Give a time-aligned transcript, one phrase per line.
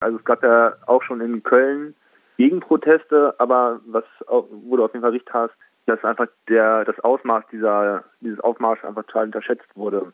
[0.00, 1.94] Also es gab ja auch schon in Köln
[2.36, 5.52] Gegenproteste, aber was wo du auf jeden Fall recht hast,
[5.86, 10.12] dass einfach der das Ausmaß dieser dieses Aufmarsch einfach total unterschätzt wurde.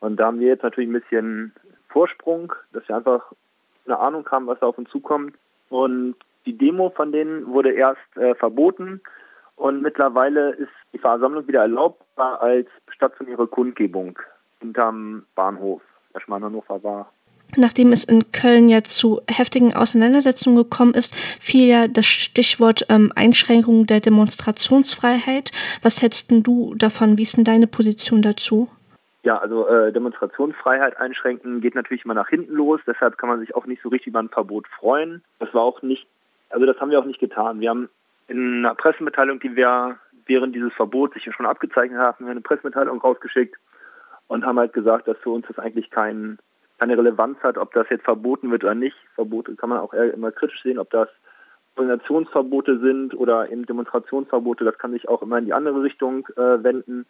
[0.00, 1.52] Und da haben wir jetzt natürlich ein bisschen
[1.88, 3.32] Vorsprung, dass wir einfach
[3.86, 5.34] eine Ahnung haben, was da auf uns zukommt.
[5.70, 6.16] Und
[6.46, 9.00] die Demo von denen wurde erst äh, verboten
[9.58, 14.18] und mittlerweile ist die Versammlung wieder erlaubbar als stationäre Kundgebung
[14.60, 15.82] hinterm Bahnhof,
[16.14, 17.12] der Hannover war.
[17.56, 23.12] Nachdem es in Köln ja zu heftigen Auseinandersetzungen gekommen ist, fiel ja das Stichwort ähm,
[23.16, 25.50] Einschränkung der Demonstrationsfreiheit.
[25.82, 27.16] Was hältst du davon?
[27.16, 28.68] Wie ist denn deine Position dazu?
[29.22, 32.80] Ja, also äh, Demonstrationsfreiheit einschränken geht natürlich immer nach hinten los.
[32.86, 35.22] Deshalb kann man sich auch nicht so richtig über ein Verbot freuen.
[35.38, 36.06] Das war auch nicht,
[36.50, 37.60] also das haben wir auch nicht getan.
[37.60, 37.88] Wir haben
[38.28, 43.56] in einer Pressemitteilung, die wir während dieses Verbots sich schon abgezeichnet haben, eine Pressemitteilung rausgeschickt
[44.28, 46.38] und haben halt gesagt, dass für uns das eigentlich kein
[46.78, 48.96] keine Relevanz hat, ob das jetzt verboten wird oder nicht.
[49.14, 51.08] Verbote kann man auch immer kritisch sehen, ob das
[51.76, 54.64] Organisationsverbote sind oder eben Demonstrationsverbote.
[54.64, 57.06] Das kann sich auch immer in die andere Richtung äh, wenden.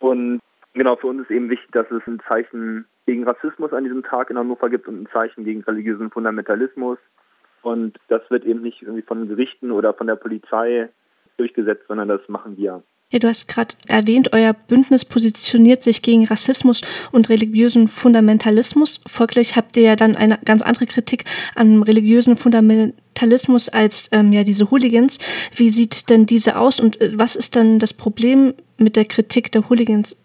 [0.00, 0.40] Und
[0.74, 4.30] genau, für uns ist eben wichtig, dass es ein Zeichen gegen Rassismus an diesem Tag
[4.30, 6.98] in Hannover gibt und ein Zeichen gegen religiösen Fundamentalismus.
[7.62, 10.88] Und das wird eben nicht irgendwie von Gerichten oder von der Polizei
[11.36, 12.82] durchgesetzt, sondern das machen wir.
[13.12, 16.80] Ja, du hast gerade erwähnt, euer Bündnis positioniert sich gegen Rassismus
[17.10, 19.00] und religiösen Fundamentalismus.
[19.04, 21.24] Folglich habt ihr ja dann eine ganz andere Kritik
[21.56, 25.18] an religiösen Fundamentalismus als ähm, ja diese Hooligans.
[25.56, 29.50] Wie sieht denn diese aus und äh, was ist dann das Problem mit der Kritik
[29.50, 30.16] der Hooligans?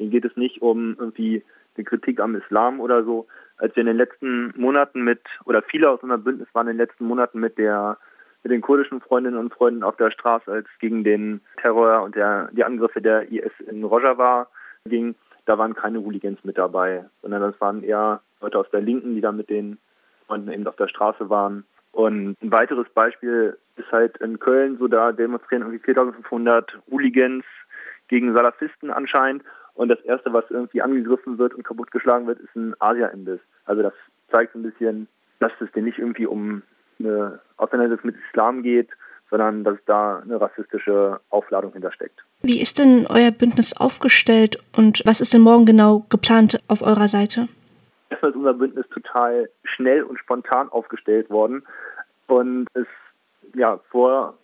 [0.00, 1.44] Denen geht es nicht um irgendwie
[1.76, 3.28] die Kritik am Islam oder so.
[3.58, 6.84] Als wir in den letzten Monaten mit, oder viele aus unserem Bündnis waren in den
[6.84, 7.96] letzten Monaten mit der
[8.44, 12.50] mit den kurdischen Freundinnen und Freunden auf der Straße, als gegen den Terror und der,
[12.52, 14.46] die Angriffe der IS in Rojava
[14.84, 15.14] ging.
[15.46, 19.20] Da waren keine Hooligans mit dabei, sondern das waren eher Leute aus der Linken, die
[19.20, 19.78] da mit den
[20.26, 21.64] Freunden eben auf der Straße waren.
[21.92, 27.44] Und ein weiteres Beispiel ist halt in Köln, so da demonstrieren irgendwie 4500 Hooligans
[28.08, 29.42] gegen Salafisten anscheinend.
[29.74, 33.40] Und das erste, was irgendwie angegriffen wird und kaputtgeschlagen wird, ist ein Asia-Imbiss.
[33.64, 33.94] Also das
[34.30, 35.08] zeigt ein bisschen,
[35.40, 36.62] dass es denen nicht irgendwie um
[36.98, 38.88] eine Auseinandersetzung mit Islam geht,
[39.30, 42.22] sondern dass da eine rassistische Aufladung hintersteckt.
[42.42, 47.08] Wie ist denn euer Bündnis aufgestellt und was ist denn morgen genau geplant auf eurer
[47.08, 47.48] Seite?
[48.10, 51.64] Erstmal ist unser Bündnis total schnell und spontan aufgestellt worden.
[52.26, 52.86] Und es,
[53.54, 54.34] ja, vor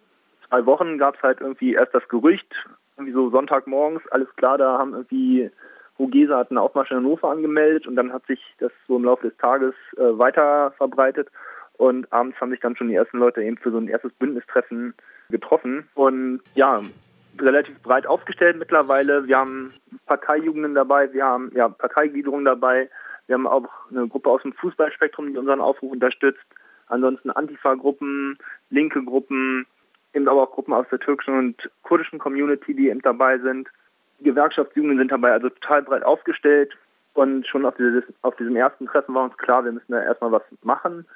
[0.48, 2.52] zwei Wochen gab es halt irgendwie erst das Gerücht,
[2.96, 5.50] irgendwie so Sonntagmorgens, alles klar, da haben irgendwie
[5.98, 9.28] Hugesa hat einen Aufmarsch in Hannover angemeldet und dann hat sich das so im Laufe
[9.28, 11.28] des Tages äh, weiter verbreitet.
[11.80, 14.92] Und abends haben sich dann schon die ersten Leute eben für so ein erstes Bündnistreffen
[15.30, 15.88] getroffen.
[15.94, 16.82] Und ja,
[17.38, 19.26] relativ breit aufgestellt mittlerweile.
[19.26, 19.72] Wir haben
[20.04, 22.90] Parteijugenden dabei, wir haben ja Parteigliederungen dabei.
[23.28, 26.44] Wir haben auch eine Gruppe aus dem Fußballspektrum, die unseren Aufruf unterstützt.
[26.88, 28.36] Ansonsten Antifa-Gruppen,
[28.68, 29.64] linke Gruppen,
[30.12, 33.70] eben aber auch Gruppen aus der türkischen und kurdischen Community, die eben dabei sind.
[34.20, 36.76] Gewerkschaftsjugenden sind dabei, also total breit aufgestellt.
[37.14, 40.32] Und schon auf, dieses, auf diesem ersten Treffen war uns klar, wir müssen da erstmal
[40.32, 41.06] was machen.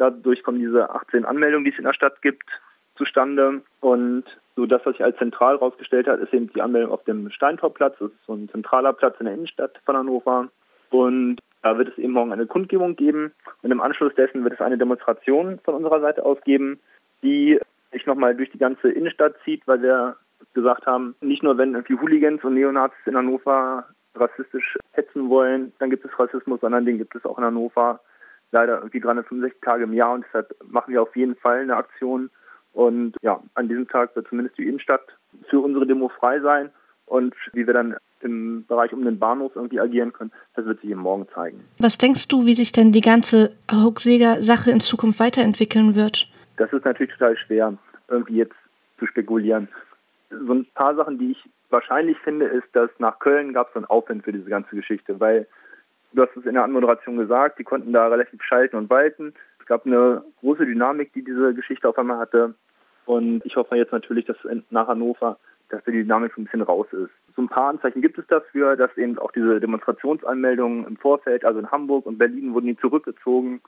[0.00, 2.48] Dadurch kommen diese 18 Anmeldungen, die es in der Stadt gibt,
[2.96, 3.60] zustande.
[3.80, 4.24] Und
[4.56, 7.96] so das, was sich als zentral herausgestellt hat, ist eben die Anmeldung auf dem Steintorplatz.
[7.98, 10.48] Das ist so ein zentraler Platz in der Innenstadt von Hannover.
[10.88, 13.32] Und da wird es eben morgen eine Kundgebung geben.
[13.60, 16.80] Und im Anschluss dessen wird es eine Demonstration von unserer Seite aus geben,
[17.22, 17.60] die
[17.92, 20.16] sich nochmal durch die ganze Innenstadt zieht, weil wir
[20.54, 23.84] gesagt haben, nicht nur wenn irgendwie Hooligans und Neonazis in Hannover
[24.14, 28.00] rassistisch hetzen wollen, dann gibt es Rassismus, sondern den gibt es auch in Hannover
[28.52, 32.30] leider irgendwie 365 Tage im Jahr und deshalb machen wir auf jeden Fall eine Aktion.
[32.72, 35.02] Und ja, an diesem Tag wird zumindest die Innenstadt
[35.48, 36.70] für unsere Demo frei sein.
[37.06, 40.90] Und wie wir dann im Bereich um den Bahnhof irgendwie agieren können, das wird sich
[40.90, 41.64] eben morgen zeigen.
[41.78, 46.28] Was denkst du, wie sich denn die ganze Hochsäger-Sache in Zukunft weiterentwickeln wird?
[46.56, 47.74] Das ist natürlich total schwer,
[48.08, 48.54] irgendwie jetzt
[48.98, 49.68] zu spekulieren.
[50.30, 53.86] So ein paar Sachen, die ich wahrscheinlich finde, ist, dass nach Köln gab es einen
[53.86, 55.48] Aufwind für diese ganze Geschichte, weil
[56.12, 59.32] Du hast es in der Anmoderation gesagt, die konnten da relativ schalten und walten.
[59.60, 62.54] Es gab eine große Dynamik, die diese Geschichte auf einmal hatte.
[63.06, 64.36] Und ich hoffe jetzt natürlich, dass
[64.70, 67.10] nach Hannover, dass die Dynamik so ein bisschen raus ist.
[67.36, 71.60] So ein paar Anzeichen gibt es dafür, dass eben auch diese Demonstrationsanmeldungen im Vorfeld, also
[71.60, 73.60] in Hamburg und Berlin, wurden die zurückgezogen.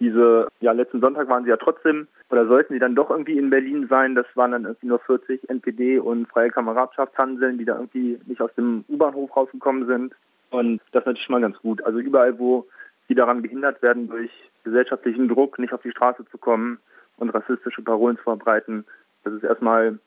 [0.00, 3.48] Diese, ja, letzten Sonntag waren sie ja trotzdem, oder sollten sie dann doch irgendwie in
[3.48, 4.14] Berlin sein.
[4.14, 8.52] Das waren dann irgendwie nur 40 NPD und freie Kameradschaftshandeln, die da irgendwie nicht aus
[8.56, 10.14] dem U-Bahnhof rausgekommen sind.
[10.50, 11.82] Und das ist natürlich mal ganz gut.
[11.84, 12.66] Also überall, wo
[13.08, 14.30] die daran behindert werden, durch
[14.64, 16.78] gesellschaftlichen Druck nicht auf die Straße zu kommen
[17.16, 18.84] und rassistische Parolen zu verbreiten,
[19.24, 19.98] das ist erstmal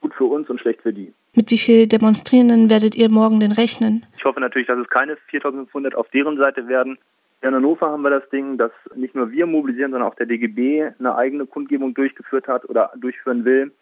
[0.00, 1.12] gut für uns und schlecht für die.
[1.34, 4.06] Mit wie vielen Demonstrierenden werdet ihr morgen denn rechnen?
[4.16, 6.98] Ich hoffe natürlich, dass es keine 4500 auf deren Seite werden.
[7.42, 10.90] in Hannover haben wir das Ding, dass nicht nur wir mobilisieren, sondern auch der DGB
[10.98, 13.72] eine eigene Kundgebung durchgeführt hat oder durchführen will.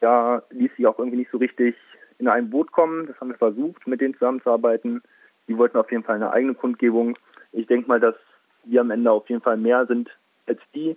[0.00, 1.74] Da ließ sie auch irgendwie nicht so richtig
[2.18, 3.06] in ein Boot kommen.
[3.06, 5.02] Das haben wir versucht, mit denen zusammenzuarbeiten.
[5.48, 7.16] Die wollten auf jeden Fall eine eigene Kundgebung.
[7.52, 8.14] Ich denke mal, dass
[8.64, 10.08] wir am Ende auf jeden Fall mehr sind
[10.46, 10.96] als die.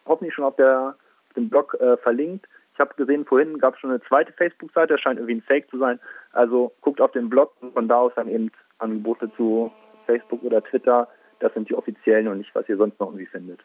[0.05, 0.95] hoffentlich schon auf, der,
[1.27, 2.47] auf dem Blog äh, verlinkt.
[2.79, 5.69] Ich habe gesehen, vorhin gab es schon eine zweite Facebook-Seite, das scheint irgendwie ein Fake
[5.69, 5.99] zu sein.
[6.31, 9.69] Also guckt auf den Blog und von da aus dann eben Angebote zu
[10.05, 11.09] Facebook oder Twitter
[11.39, 13.61] das sind die offiziellen und nicht, was ihr sonst noch irgendwie findet.